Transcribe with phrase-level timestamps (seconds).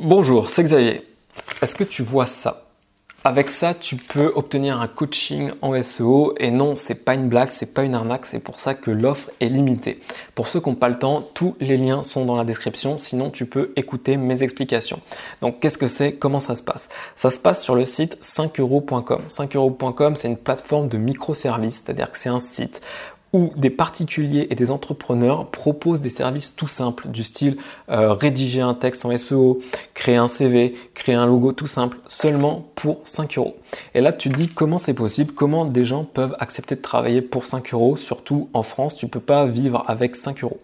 [0.00, 1.02] Bonjour, c'est Xavier.
[1.60, 2.66] Est-ce que tu vois ça?
[3.24, 7.48] Avec ça, tu peux obtenir un coaching en SEO et non, c'est pas une blague,
[7.50, 9.98] c'est pas une arnaque, c'est pour ça que l'offre est limitée.
[10.36, 13.30] Pour ceux qui n'ont pas le temps, tous les liens sont dans la description, sinon
[13.30, 15.00] tu peux écouter mes explications.
[15.42, 16.12] Donc qu'est-ce que c'est?
[16.12, 16.88] Comment ça se passe?
[17.16, 19.22] Ça se passe sur le site 5euros.com.
[19.26, 22.80] 5euros.com, c'est une plateforme de microservices, c'est-à-dire que c'est un site
[23.32, 27.58] où des particuliers et des entrepreneurs proposent des services tout simples du style
[27.90, 29.60] euh, rédiger un texte en SEO,
[29.94, 33.56] créer un CV, créer un logo tout simple, seulement pour 5 euros.
[33.94, 37.20] Et là, tu te dis comment c'est possible, comment des gens peuvent accepter de travailler
[37.20, 40.60] pour 5 euros, surtout en France, tu peux pas vivre avec 5 euros.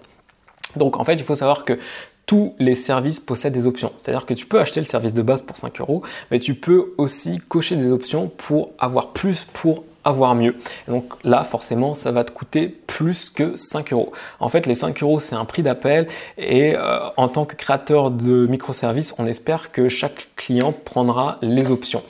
[0.77, 1.79] Donc en fait, il faut savoir que
[2.27, 3.93] tous les services possèdent des options.
[3.99, 6.95] C'est-à-dire que tu peux acheter le service de base pour 5 euros, mais tu peux
[6.97, 10.57] aussi cocher des options pour avoir plus pour avoir mieux.
[10.89, 14.13] donc là, forcément, ça va te coûter plus que 5 euros.
[14.41, 16.09] En fait, les 5 euros, c'est un prix d'appel
[16.39, 21.71] et euh, en tant que créateur de microservices, on espère que chaque client prendra les
[21.71, 22.03] options.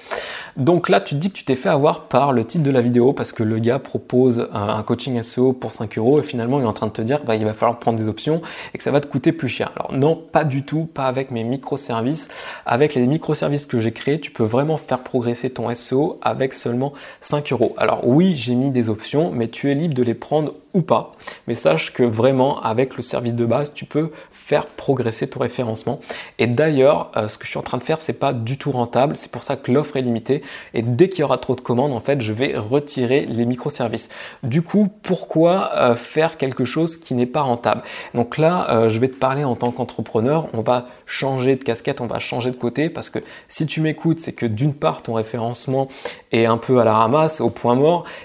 [0.57, 2.81] Donc là, tu te dis que tu t'es fait avoir par le titre de la
[2.81, 6.63] vidéo parce que le gars propose un, coaching SEO pour 5 euros et finalement il
[6.63, 8.41] est en train de te dire bah, il va falloir prendre des options
[8.73, 9.73] et que ça va te coûter plus cher.
[9.75, 12.29] Alors non, pas du tout, pas avec mes microservices.
[12.67, 16.93] Avec les microservices que j'ai créés, tu peux vraiment faire progresser ton SEO avec seulement
[17.21, 17.75] 5 euros.
[17.85, 21.15] Alors oui, j'ai mis des options, mais tu es libre de les prendre ou pas.
[21.47, 26.01] Mais sache que vraiment, avec le service de base, tu peux faire progresser ton référencement.
[26.39, 28.73] Et d'ailleurs, euh, ce que je suis en train de faire, c'est pas du tout
[28.73, 29.17] rentable.
[29.17, 30.43] C'est pour ça que l'offre est limitée.
[30.75, 34.09] Et dès qu'il y aura trop de commandes, en fait, je vais retirer les microservices.
[34.43, 37.83] Du coup, pourquoi euh, faire quelque chose qui n'est pas rentable?
[38.13, 40.49] Donc là, euh, je vais te parler en tant qu'entrepreneur.
[40.53, 44.21] On va changer de casquette, on va changer de côté parce que si tu m'écoutes,
[44.21, 45.89] c'est que d'une part, ton référencement
[46.33, 47.74] est un peu à la ramasse, au point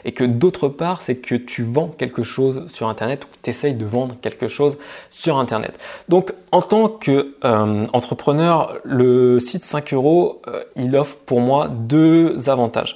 [0.05, 3.73] et que d'autre part, c'est que tu vends quelque chose sur Internet ou tu essayes
[3.73, 4.77] de vendre quelque chose
[5.09, 5.73] sur Internet.
[6.07, 12.49] Donc en tant qu'entrepreneur, euh, le site 5 euros, euh, il offre pour moi deux
[12.49, 12.95] avantages.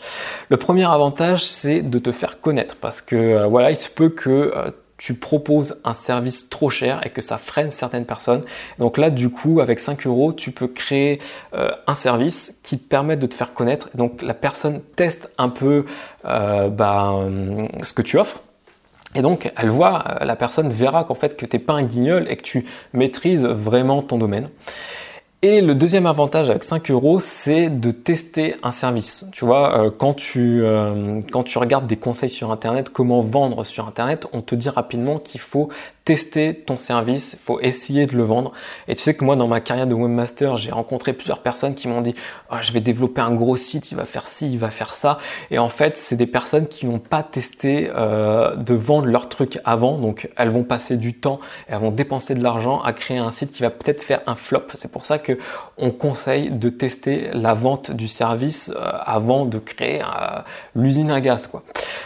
[0.49, 4.09] Le premier avantage, c'est de te faire connaître parce que euh, voilà, il se peut
[4.09, 4.51] que
[4.97, 8.43] tu proposes un service trop cher et que ça freine certaines personnes.
[8.79, 11.19] Donc là, du coup, avec 5 euros, tu peux créer
[11.51, 13.89] un service qui te permet de te faire connaître.
[13.95, 15.85] Donc la personne teste un peu
[16.23, 17.15] bah,
[17.83, 18.41] ce que tu offres
[19.15, 21.83] et donc, elle voit, euh, la personne verra qu'en fait que tu n'es pas un
[21.83, 24.49] guignol et que tu maîtrises vraiment ton domaine.
[25.45, 29.25] Et le deuxième avantage avec 5 euros, c'est de tester un service.
[29.33, 33.65] Tu vois, euh, quand tu, euh, quand tu regardes des conseils sur Internet, comment vendre
[33.65, 35.67] sur Internet, on te dit rapidement qu'il faut
[36.06, 38.52] tester ton service, il faut essayer de le vendre.
[38.88, 41.88] Et tu sais que moi, dans ma carrière de webmaster, j'ai rencontré plusieurs personnes qui
[41.88, 42.14] m'ont dit
[42.52, 45.19] oh, je vais développer un gros site, il va faire ci, il va faire ça.
[45.50, 49.59] Et en fait, c'est des personnes qui n'ont pas testé euh, de vendre leur truc
[49.64, 49.97] avant.
[49.97, 53.52] Donc, elles vont passer du temps, elles vont dépenser de l'argent à créer un site
[53.52, 54.64] qui va peut-être faire un flop.
[54.75, 55.38] C'est pour ça que
[55.78, 60.41] on conseille de tester la vente du service euh, avant de créer euh,
[60.75, 61.50] l'usine à gaz.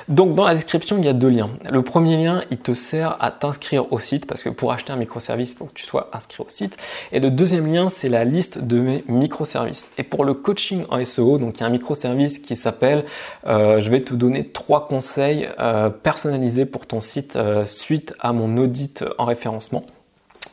[0.08, 1.50] Donc, dans la description, il y a deux liens.
[1.70, 4.98] Le premier lien, il te sert à t'inscrire au site parce que pour acheter un
[4.98, 6.78] microservice, il faut que tu sois inscrit au site.
[7.12, 9.90] Et le deuxième lien, c'est la liste de mes microservices.
[9.98, 13.06] Et pour le coaching en SEO, donc il y a un microservice qui s'appelle,
[13.46, 18.34] euh, je vais te donner trois conseils euh, personnalisés pour ton site euh, suite à
[18.34, 19.84] mon audit en référencement.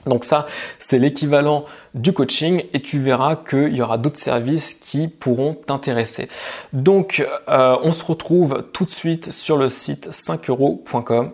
[0.07, 0.47] Donc ça,
[0.81, 1.65] c'est l'équivalent
[1.95, 6.29] du coaching et tu verras qu'il y aura d'autres services qui pourront t'intéresser.
[6.75, 11.33] Donc, on se retrouve tout de suite sur le site 5euros.com.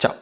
[0.00, 0.12] Ciao